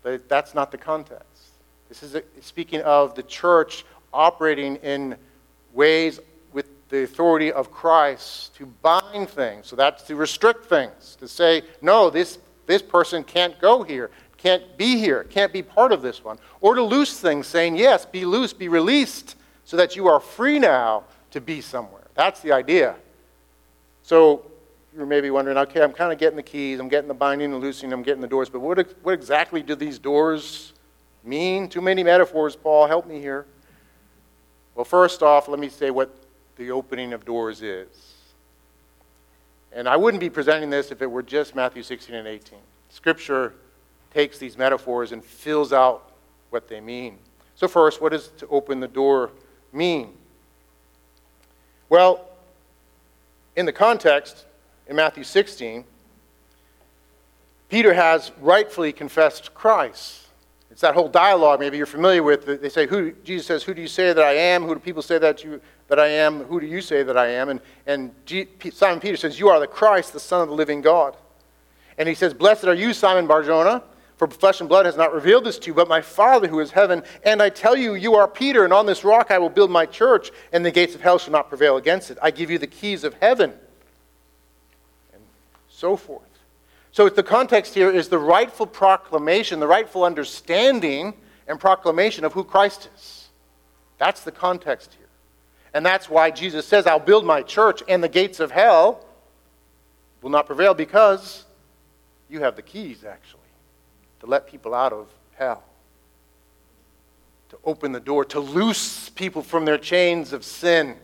[0.03, 1.27] But that's not the context.
[1.89, 5.17] This is a, speaking of the church operating in
[5.73, 6.21] ways
[6.53, 9.67] with the authority of Christ to bind things.
[9.67, 12.39] So that's to restrict things, to say, no, this,
[12.71, 16.39] this person can't go here, can't be here, can't be part of this one.
[16.61, 20.59] Or to loose things, saying, yes, be loose, be released, so that you are free
[20.59, 22.07] now to be somewhere.
[22.15, 22.97] That's the idea.
[24.03, 24.51] So
[24.97, 27.61] you're maybe wondering, okay, I'm kind of getting the keys, I'm getting the binding and
[27.61, 30.73] loosing, I'm getting the doors, but what, what exactly do these doors
[31.25, 31.69] mean?
[31.69, 33.47] Too many metaphors, Paul, help me here.
[34.75, 36.15] Well, first off, let me say what
[36.57, 38.10] the opening of doors is.
[39.73, 42.59] And I wouldn't be presenting this if it were just Matthew 16 and 18.
[42.89, 43.55] Scripture
[44.13, 46.13] takes these metaphors and fills out
[46.51, 47.19] what they mean.
[47.55, 49.31] So, first, what does to open the door
[49.73, 50.15] mean?
[51.89, 52.27] Well,
[53.57, 54.47] in the context,
[54.89, 55.85] in Matthew 16,
[57.69, 60.27] Peter has rightfully confessed Christ.
[60.71, 62.47] It's that whole dialogue maybe you're familiar with.
[62.61, 64.65] They say, who, Jesus says, Who do you say that I am?
[64.65, 66.45] Who do people say that, you, that I am?
[66.45, 67.49] Who do you say that I am?
[67.49, 68.13] And, and
[68.73, 71.17] Simon Peter says, You are the Christ, the Son of the living God.
[71.99, 73.83] And he says, Blessed are you, Simon Barjona,
[74.17, 76.71] for flesh and blood has not revealed this to you, but my Father who is
[76.71, 77.03] heaven.
[77.25, 79.85] And I tell you, you are Peter, and on this rock I will build my
[79.85, 82.19] church, and the gates of hell shall not prevail against it.
[82.23, 83.53] I give you the keys of heaven
[85.13, 85.23] and
[85.69, 86.23] so forth.
[86.93, 91.15] So the context here is the rightful proclamation, the rightful understanding
[91.49, 93.29] and proclamation of who Christ is.
[93.99, 95.01] That's the context here.
[95.73, 99.05] And that's why Jesus says, I'll build my church, and the gates of hell
[100.23, 101.45] will not prevail because
[102.29, 103.41] you have the keys, actually,
[104.21, 105.63] to let people out of hell,
[107.51, 110.97] to open the door, to loose people from their chains of sin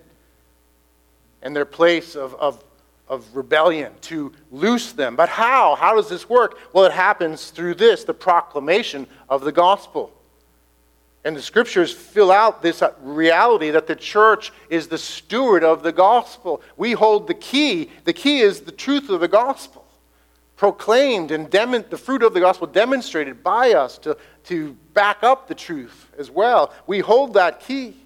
[1.43, 2.63] and their place of, of,
[3.09, 5.15] of rebellion, to loose them.
[5.15, 5.77] But how?
[5.77, 6.59] How does this work?
[6.73, 10.13] Well, it happens through this the proclamation of the gospel.
[11.27, 15.83] And the scriptures fill out this uh, reality that the church is the steward of
[15.83, 16.63] the gospel.
[16.77, 17.91] We hold the key.
[18.05, 19.85] The key is the truth of the gospel,
[20.55, 25.49] proclaimed and dem- the fruit of the gospel demonstrated by us to, to back up
[25.49, 26.73] the truth as well.
[26.87, 27.97] We hold that key.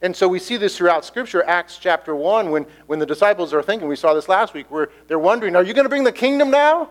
[0.00, 3.64] And so we see this throughout Scripture, Acts chapter 1, when, when the disciples are
[3.64, 6.12] thinking, we saw this last week, where they're wondering, Are you going to bring the
[6.12, 6.90] kingdom now?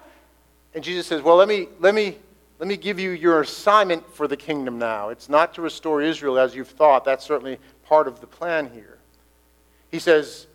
[0.74, 2.18] And Jesus says, Well, let me, let me
[2.64, 5.10] let me give you your assignment for the kingdom now.
[5.10, 7.04] It's not to restore Israel as you've thought.
[7.04, 9.00] That's certainly part of the plan here.
[9.92, 10.48] He says,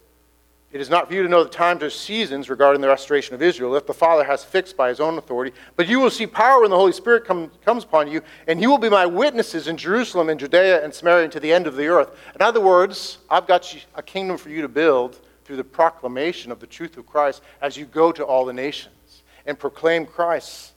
[0.73, 3.42] It is not for you to know the times or seasons regarding the restoration of
[3.42, 6.62] Israel that the Father has fixed by his own authority, but you will see power
[6.62, 9.77] when the Holy Spirit come, comes upon you, and you will be my witnesses in
[9.77, 12.18] Jerusalem and Judea and Samaria and to the end of the earth.
[12.35, 16.59] In other words, I've got a kingdom for you to build through the proclamation of
[16.59, 20.73] the truth of Christ as you go to all the nations and proclaim Christ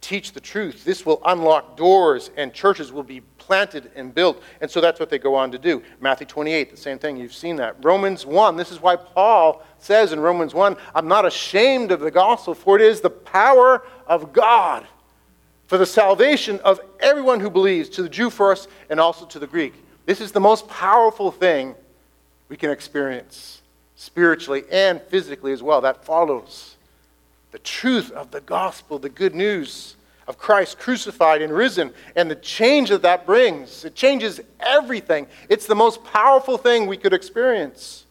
[0.00, 0.84] teach the truth.
[0.84, 4.42] This will unlock doors and churches will be planted and built.
[4.60, 5.82] And so that's what they go on to do.
[6.00, 7.16] Matthew 28, the same thing.
[7.16, 7.82] You've seen that.
[7.84, 12.10] Romans 1, this is why Paul says in Romans 1 I'm not ashamed of the
[12.10, 14.86] gospel, for it is the power of God
[15.66, 19.46] for the salvation of everyone who believes, to the Jew first and also to the
[19.46, 19.74] Greek.
[20.04, 21.74] This is the most powerful thing
[22.48, 23.62] we can experience
[23.96, 25.80] spiritually and physically as well.
[25.80, 26.75] That follows
[27.56, 29.96] the truth of the gospel, the good news
[30.28, 33.82] of Christ crucified and risen and the change that that brings.
[33.82, 35.26] It changes everything.
[35.48, 38.04] It's the most powerful thing we could experience.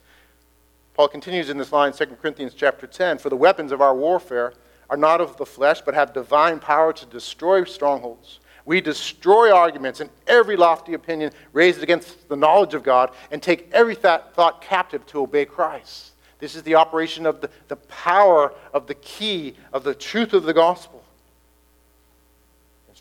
[0.96, 4.54] Paul continues in this line, 2 Corinthians chapter 10 For the weapons of our warfare
[4.90, 8.40] are not of the flesh, but have divine power to destroy strongholds.
[8.66, 13.70] We destroy arguments and every lofty opinion raised against the knowledge of God and take
[13.72, 16.15] every thought captive to obey Christ.
[16.46, 20.44] This is the operation of the, the power of the key of the truth of
[20.44, 21.04] the gospel.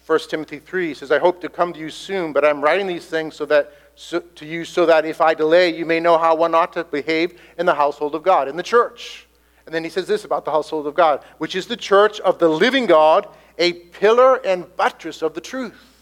[0.06, 3.04] 1 Timothy 3 says, I hope to come to you soon, but I'm writing these
[3.04, 6.34] things so that, so, to you so that if I delay, you may know how
[6.34, 9.26] one ought to behave in the household of God, in the church.
[9.66, 12.38] And then he says this about the household of God, which is the church of
[12.38, 13.28] the living God,
[13.58, 15.93] a pillar and buttress of the truth.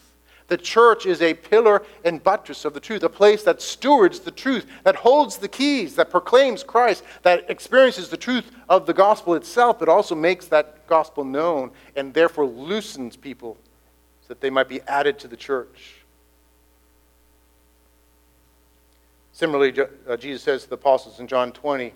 [0.53, 4.29] The church is a pillar and buttress of the truth, a place that stewards the
[4.29, 9.33] truth, that holds the keys, that proclaims Christ, that experiences the truth of the gospel
[9.33, 13.57] itself, but also makes that gospel known and therefore loosens people
[14.21, 15.95] so that they might be added to the church.
[19.31, 19.75] Similarly,
[20.07, 21.93] uh, Jesus says to the apostles in John 20,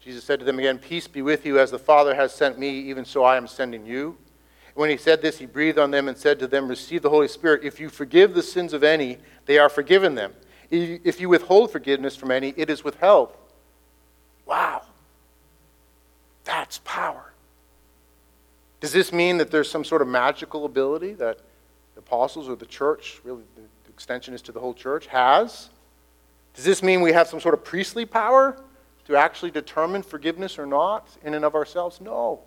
[0.00, 2.68] Jesus said to them again, Peace be with you, as the Father has sent me,
[2.68, 4.18] even so I am sending you.
[4.76, 7.28] When he said this, he breathed on them and said to them, Receive the Holy
[7.28, 7.64] Spirit.
[7.64, 10.34] If you forgive the sins of any, they are forgiven them.
[10.70, 13.34] If you withhold forgiveness from any, it is withheld.
[14.44, 14.82] Wow.
[16.44, 17.32] That's power.
[18.80, 21.38] Does this mean that there's some sort of magical ability that
[21.94, 25.70] the apostles or the church, really the extension is to the whole church, has?
[26.52, 28.60] Does this mean we have some sort of priestly power
[29.06, 31.98] to actually determine forgiveness or not in and of ourselves?
[31.98, 32.40] No.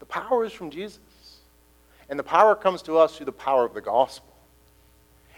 [0.00, 1.00] The power is from Jesus.
[2.08, 4.32] And the power comes to us through the power of the gospel.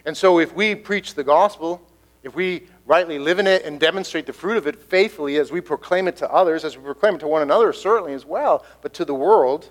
[0.04, 1.80] And so if we preach the gospel,
[2.22, 5.60] if we rightly live in it and demonstrate the fruit of it faithfully as we
[5.60, 8.94] proclaim it to others, as we proclaim it to one another, certainly as well, but
[8.94, 9.70] to the world,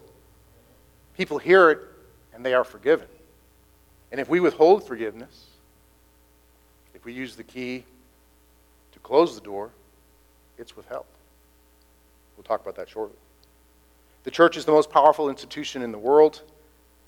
[1.18, 1.80] People hear it
[2.34, 3.08] and they are forgiven.
[4.12, 5.48] And if we withhold forgiveness,
[6.94, 7.84] if we use the key
[8.92, 9.72] to close the door,
[10.60, 11.06] it's withheld.
[12.38, 13.18] We'll talk about that shortly.
[14.24, 16.44] The church is the most powerful institution in the world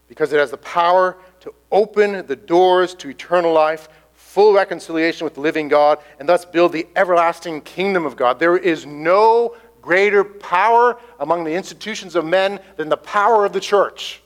[0.10, 5.36] because it has the power to open the doors to eternal life, full reconciliation with
[5.36, 8.40] the living God, and thus build the everlasting kingdom of God.
[8.40, 13.60] There is no greater power among the institutions of men than the power of the
[13.62, 14.22] church.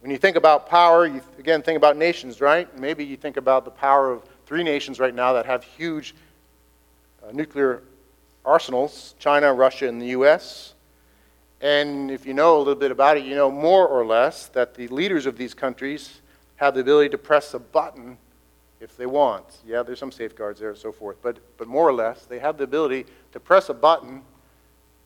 [0.00, 2.76] When you think about power, you again think about nations, right?
[2.78, 6.14] Maybe you think about the power of three nations right now that have huge
[7.22, 7.82] uh, nuclear
[8.44, 10.74] arsenals China, Russia, and the U.S.
[11.60, 14.74] And if you know a little bit about it, you know more or less that
[14.74, 16.20] the leaders of these countries
[16.56, 18.16] have the ability to press a button
[18.80, 19.44] if they want.
[19.66, 22.56] Yeah, there's some safeguards there and so forth, but, but more or less, they have
[22.56, 24.22] the ability to press a button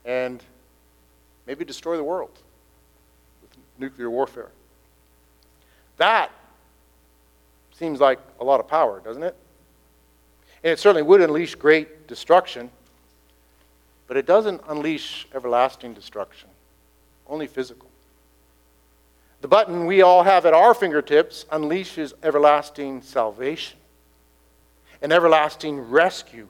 [0.05, 0.41] and
[1.45, 2.31] maybe destroy the world
[3.41, 4.49] with nuclear warfare.
[5.97, 6.31] That
[7.77, 9.35] Seems like a lot of power, doesn't it?
[10.63, 12.69] And it certainly would unleash great destruction,
[14.07, 16.49] but it doesn't unleash everlasting destruction,
[17.27, 17.89] only physical.
[19.41, 23.77] The button we all have at our fingertips unleashes everlasting salvation
[25.01, 26.47] and everlasting rescue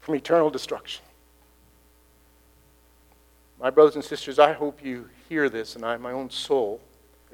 [0.00, 1.04] from eternal destruction.
[3.60, 6.80] My brothers and sisters, I hope you hear this, and I, my own soul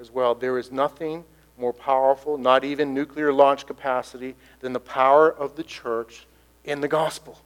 [0.01, 0.35] as well.
[0.35, 1.25] There is nothing
[1.57, 6.27] more powerful, not even nuclear launch capacity, than the power of the church
[6.65, 7.39] in the gospel.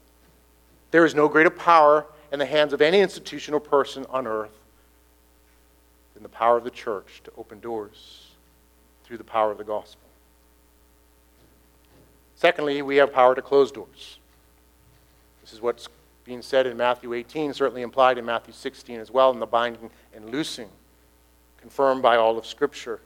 [0.93, 4.57] There is no greater power in the hands of any institution or person on earth
[6.15, 8.29] than the power of the church to open doors
[9.03, 10.03] through the power of the gospel.
[12.37, 14.19] Secondly, we have power to close doors.
[15.41, 15.89] This is what's
[16.25, 19.91] being said in Matthew 18, certainly implied in Matthew 16 as well, in the binding
[20.15, 20.69] and loosing,
[21.59, 23.01] confirmed by all of Scripture.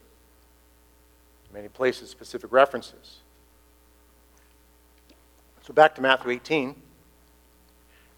[1.49, 3.19] In many places, specific references.
[5.63, 6.75] So back to Matthew 18.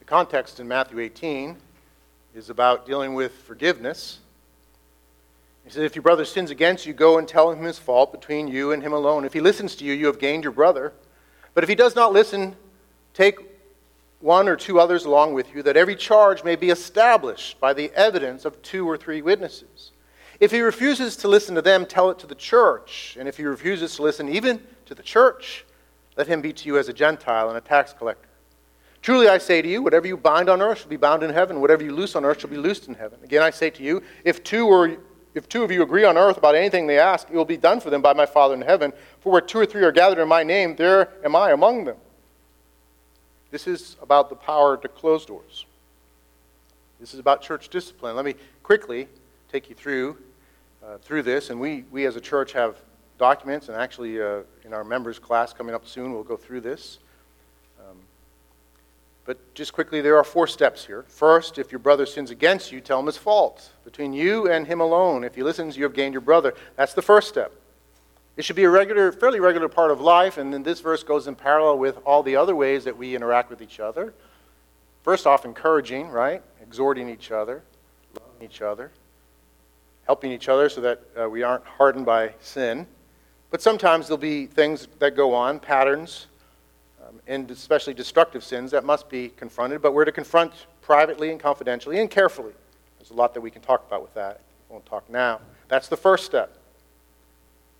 [0.10, 1.56] Context in Matthew 18
[2.34, 4.18] is about dealing with forgiveness.
[5.64, 8.48] He says, If your brother sins against you, go and tell him his fault between
[8.48, 9.24] you and him alone.
[9.24, 10.94] If he listens to you, you have gained your brother.
[11.54, 12.56] But if he does not listen,
[13.14, 13.38] take
[14.20, 17.92] one or two others along with you, that every charge may be established by the
[17.94, 19.92] evidence of two or three witnesses.
[20.40, 23.16] If he refuses to listen to them, tell it to the church.
[23.20, 25.66] And if he refuses to listen even to the church,
[26.18, 28.29] let him be to you as a Gentile and a tax collector.
[29.02, 31.62] Truly I say to you, whatever you bind on earth shall be bound in heaven,
[31.62, 33.20] whatever you loose on earth shall be loosed in heaven.
[33.24, 34.98] Again I say to you, if two or
[35.36, 37.80] if two of you agree on earth about anything they ask, it will be done
[37.80, 38.92] for them by my Father in heaven.
[39.22, 41.98] For where two or three are gathered in my name, there am I among them.
[43.52, 45.66] This is about the power to close doors.
[47.00, 48.16] This is about church discipline.
[48.16, 49.08] Let me quickly
[49.52, 50.18] take you through
[50.84, 52.78] uh, through this, and we, we as a church have
[53.18, 57.00] documents, and actually uh, in our members class coming up soon, we'll go through this.
[59.30, 61.06] But just quickly, there are four steps here.
[61.08, 63.74] First, if your brother sins against you, tell him his fault.
[63.86, 66.56] Between you and him alone, if he listens, you have gained your brother.
[66.78, 67.54] That's the first step.
[68.38, 71.28] It should be a regular, fairly regular part of life, and then this verse goes
[71.28, 74.16] in parallel with all the other ways that we interact with each other.
[75.04, 76.42] First off, encouraging, right?
[76.64, 77.62] Exhorting each other,
[78.20, 78.90] loving each other,
[80.08, 82.88] helping each other so that uh, we aren't hardened by sin.
[83.52, 86.26] But sometimes there'll be things that go on, patterns,
[87.10, 91.40] um, and especially destructive sins that must be confronted, but we're to confront privately and
[91.40, 92.54] confidentially and carefully.
[93.00, 94.42] There's a lot that we can talk about with that.
[94.70, 95.40] I won't talk now.
[95.68, 96.56] That's the first step.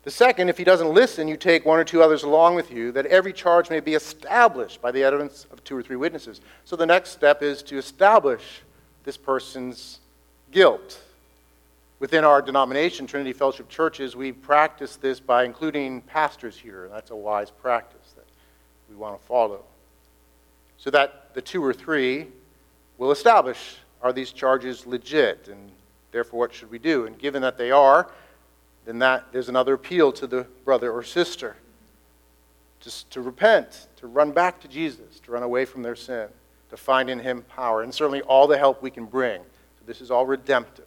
[0.04, 2.92] The second, if he doesn't listen, you take one or two others along with you,
[2.94, 6.40] that every charge may be established by the evidence of two or three witnesses.
[6.66, 8.62] So the next step is to establish
[9.04, 10.00] this person's
[10.52, 11.02] guilt.
[12.00, 16.88] Within our denomination, Trinity Fellowship Churches, we practice this by including pastors here.
[16.92, 17.99] That's a wise practice
[18.90, 19.64] we want to follow.
[20.78, 22.28] So that the two or three
[22.98, 25.72] will establish are these charges legit, and
[26.12, 27.06] therefore what should we do?
[27.06, 28.10] And given that they are,
[28.86, 31.56] then that there's another appeal to the brother or sister
[32.80, 36.28] just to repent, to run back to Jesus, to run away from their sin,
[36.70, 39.42] to find in him power, and certainly all the help we can bring.
[39.42, 40.86] So this is all redemptive.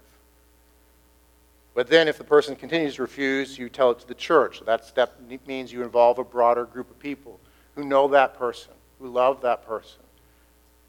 [1.74, 4.58] But then, if the person continues to refuse, you tell it to the church.
[4.58, 7.40] So that step means you involve a broader group of people
[7.74, 10.00] who know that person, who love that person,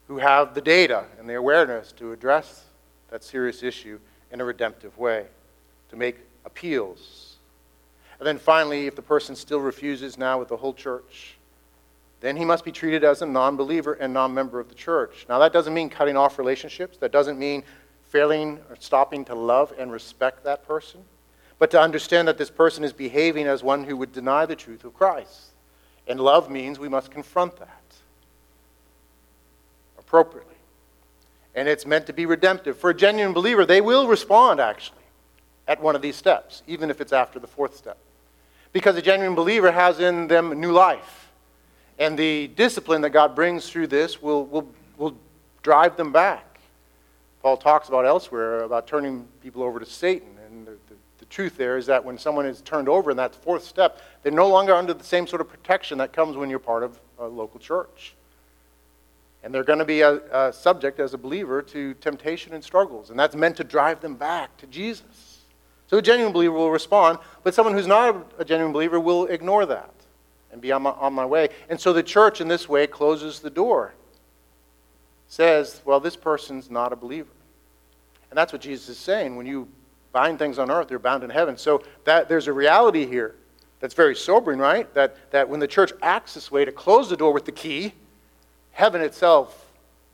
[0.08, 2.66] who have the data and the awareness to address
[3.10, 4.00] that serious issue
[4.32, 5.26] in a redemptive way,
[5.90, 7.38] to make appeals.
[8.20, 11.36] And then finally, if the person still refuses now with the whole church,
[12.20, 15.26] then he must be treated as a non believer and non member of the church.
[15.28, 17.64] Now, that doesn't mean cutting off relationships, that doesn't mean
[18.06, 21.04] failing or stopping to love and respect that person,
[21.60, 24.84] but to understand that this person is behaving as one who would deny the truth
[24.84, 25.53] of Christ.
[26.08, 27.82] And love means we must confront that
[29.98, 30.56] appropriately.
[31.56, 32.78] And it's meant to be redemptive.
[32.78, 35.04] For a genuine believer, they will respond, actually
[35.68, 37.98] at one of these steps, even if it's after the fourth step.
[38.72, 41.32] Because a genuine believer has in them new life.
[42.00, 45.16] And the discipline that God brings through this will, will, will
[45.62, 46.60] drive them back.
[47.42, 50.30] Paul talks about elsewhere about turning people over to Satan.
[50.48, 53.34] And the, the, the truth there is that when someone is turned over in that
[53.34, 56.60] fourth step, they're no longer under the same sort of protection that comes when you're
[56.60, 58.14] part of a local church.
[59.44, 63.10] And they're going to be a, a subject as a believer to temptation and struggles.
[63.10, 65.42] And that's meant to drive them back to Jesus.
[65.88, 69.66] So a genuine believer will respond, but someone who's not a genuine believer will ignore
[69.66, 69.94] that
[70.52, 71.50] and be on my, on my way.
[71.68, 73.96] And so the church, in this way, closes the door,
[75.28, 77.30] says, well, this person's not a believer.
[78.30, 79.36] And that's what Jesus is saying.
[79.36, 79.68] When you
[80.14, 81.58] bind things on earth, they're bound in heaven.
[81.58, 83.36] So that, there's a reality here
[83.82, 84.92] That's very sobering, right?
[84.94, 87.92] That, that when the church acts this way to close the door with the key,
[88.72, 89.66] heaven itself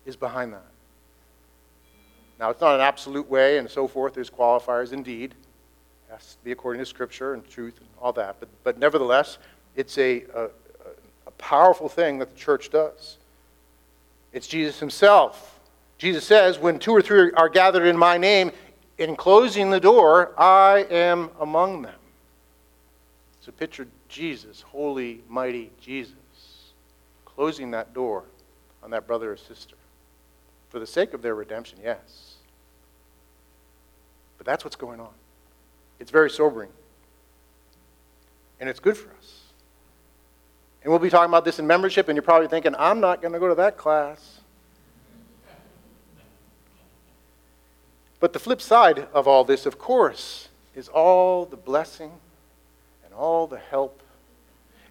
[0.08, 0.66] is behind that.
[2.40, 4.16] Now, it's not an absolute way and so forth.
[4.16, 5.36] There's qualifiers indeed.
[6.08, 8.38] It has to be according to Scripture and truth and all that.
[8.40, 9.38] But, but nevertheless,
[9.76, 10.46] it's a, a,
[11.28, 13.18] a powerful thing that the church does.
[14.32, 15.60] It's Jesus himself.
[15.98, 18.52] Jesus says, When two or three are gathered in my name,
[19.00, 21.96] in closing the door, I am among them.
[23.42, 26.16] So picture Jesus, holy, mighty Jesus,
[27.26, 28.26] closing that door
[28.84, 29.76] on that brother or sister.
[30.70, 32.36] For the sake of their redemption, yes.
[34.38, 35.14] But that's what's going on.
[36.00, 36.70] It's very sobering.
[38.60, 39.40] And it's good for us.
[40.84, 43.34] And we'll be talking about this in membership, and you're probably thinking, I'm not going
[43.34, 44.39] to go to that class.
[48.20, 52.12] But the flip side of all this, of course, is all the blessing
[53.06, 54.02] and all the help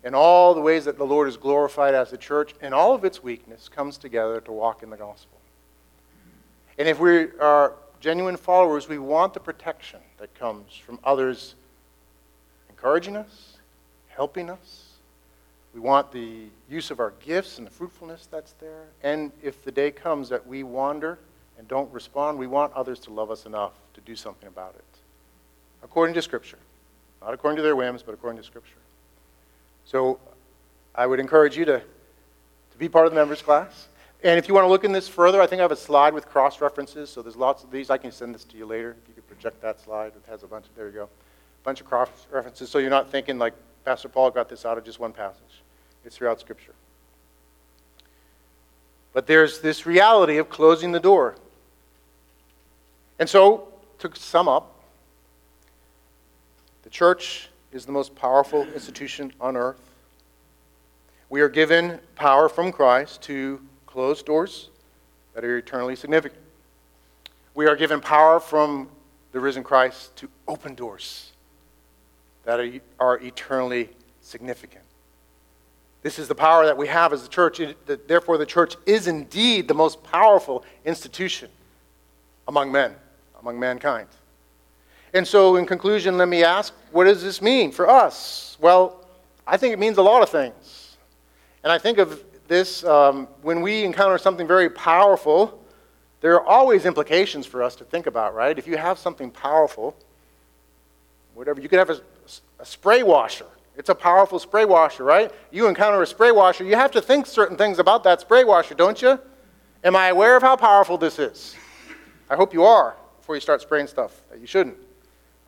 [0.05, 3.05] and all the ways that the Lord is glorified as the church and all of
[3.05, 5.39] its weakness comes together to walk in the gospel.
[6.79, 11.55] And if we are genuine followers, we want the protection that comes from others
[12.71, 13.59] encouraging us,
[14.09, 14.85] helping us.
[15.75, 18.85] We want the use of our gifts and the fruitfulness that's there.
[19.03, 21.19] And if the day comes that we wander,
[21.59, 24.85] and don't respond, we want others to love us enough to do something about it.
[25.83, 26.59] According to Scripture.
[27.21, 28.79] Not according to their whims, but according to Scripture.
[29.85, 30.21] So
[30.95, 33.89] I would encourage you to, to be part of the members class.
[34.23, 36.15] And if you want to look in this further, I think I have a slide
[36.15, 37.11] with cross references.
[37.11, 37.91] So there's lots of these.
[37.91, 38.97] I can send this to you later.
[39.03, 41.65] If you could project that slide, it has a bunch of, there you go, a
[41.65, 42.69] bunch of cross references.
[42.71, 43.55] So you're not thinking like
[43.85, 45.63] Pastor Paul got this out of just one passage,
[46.05, 46.75] it's throughout Scripture.
[49.13, 51.37] But there's this reality of closing the door
[53.19, 54.75] and so, to sum up,
[56.83, 59.81] the church is the most powerful institution on earth.
[61.29, 64.71] We are given power from Christ to close doors
[65.35, 66.41] that are eternally significant.
[67.55, 68.89] We are given power from
[69.33, 71.33] the risen Christ to open doors
[72.45, 72.61] that
[72.99, 73.91] are, eternally
[74.23, 74.85] significant.
[76.03, 77.61] This is the power that we have as the church.
[78.07, 81.51] Therefore, the church is indeed the most powerful institution
[82.47, 82.95] among men
[83.49, 84.09] among mankind.
[85.15, 88.59] And so, in conclusion, let me ask what does this mean for us?
[88.61, 89.07] Well,
[89.47, 90.97] I think it means a lot of things.
[91.65, 95.65] And I think of this um, when we encounter something very powerful,
[96.21, 98.59] there are always implications for us to think about, right?
[98.59, 99.97] If you have something powerful,
[101.35, 102.01] whatever, you could have a,
[102.59, 103.47] a spray washer.
[103.77, 105.33] It's a powerful spray washer, right?
[105.51, 108.75] You encounter a spray washer, you have to think certain things about that spray washer,
[108.75, 109.19] don't you?
[109.85, 111.57] Am I aware of how powerful this is?
[112.29, 112.98] I hope you are
[113.29, 114.79] before you start spraying stuff that you shouldn't.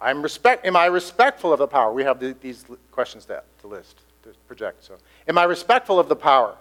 [0.03, 1.95] I'm respect, am I respectful of the power?
[1.95, 4.85] We have the, these questions to, to list, to project.
[4.85, 6.59] So, am I respectful of the power?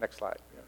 [0.00, 0.38] Next slide.
[0.54, 0.60] Yeah.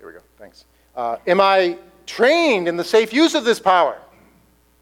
[0.00, 0.18] There we go.
[0.38, 0.66] Thanks.
[0.94, 3.96] Uh, am I trained in the safe use of this power?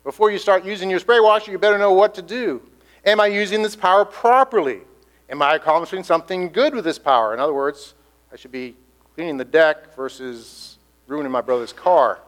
[0.03, 2.61] Before you start using your spray washer, you better know what to do.
[3.07, 4.81] Am I using this power properly?
[5.29, 7.35] Am I accomplishing something good with this power?
[7.35, 7.95] In other words,
[8.33, 8.75] I should be
[9.15, 10.70] cleaning the deck versus
[11.11, 12.21] ruining my brother's car?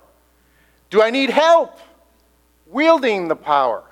[0.91, 1.79] Do I need help
[2.67, 3.85] wielding the power?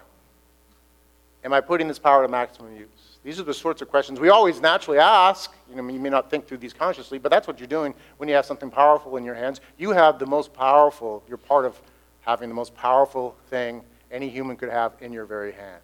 [1.44, 2.88] Am I putting this power to maximum use?
[3.22, 5.54] These are the sorts of questions we always naturally ask.
[5.70, 8.28] You, know, you may not think through these consciously, but that's what you're doing when
[8.28, 9.60] you have something powerful in your hands.
[9.78, 11.80] You have the most powerful, you're part of
[12.22, 15.82] having the most powerful thing any human could have in your very hands.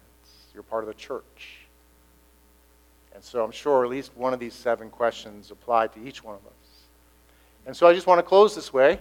[0.53, 1.59] You're part of the church.
[3.15, 6.35] And so I'm sure at least one of these seven questions apply to each one
[6.35, 6.56] of us.
[7.67, 8.97] And so I just want to close this way,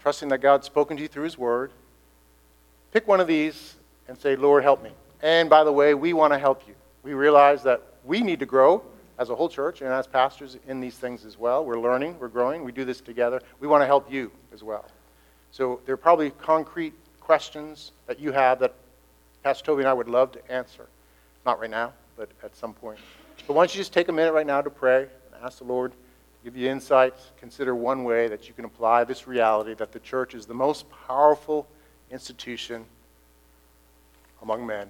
[0.00, 1.70] trusting that God's spoken to you through His Word.
[2.92, 3.76] Pick one of these
[4.08, 4.90] and say, Lord, help me.
[5.22, 6.74] And by the way, we want to help you.
[7.04, 8.82] We realize that we need to grow
[9.18, 11.64] as a whole church and as pastors in these things as well.
[11.64, 13.40] We're learning, we're growing, we do this together.
[13.60, 14.84] We want to help you as well.
[15.52, 18.74] So there are probably concrete questions that you have that
[19.44, 20.88] Pastor Toby and I would love to answer.
[21.44, 22.98] Not right now, but at some point.
[23.46, 25.64] But why don't you just take a minute right now to pray and ask the
[25.64, 25.92] Lord
[26.46, 30.32] give you insights, consider one way that you can apply this reality that the church
[30.32, 31.66] is the most powerful
[32.12, 32.84] institution
[34.42, 34.88] among men